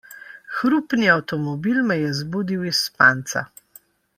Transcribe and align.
Hrupni 0.59 1.11
avtomobil 1.17 1.83
me 1.91 1.99
je 2.01 2.09
zbudil 2.23 2.67
iz 2.73 2.81
spanca. 2.89 3.45